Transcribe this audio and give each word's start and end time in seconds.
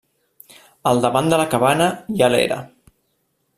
Al 0.91 1.01
davant 1.03 1.29
de 1.33 1.39
la 1.43 1.47
cabana 1.53 1.91
hi 2.15 2.25
ha 2.29 2.33
l'era. 2.37 2.61